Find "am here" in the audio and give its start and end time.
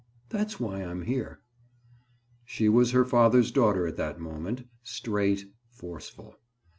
0.89-1.41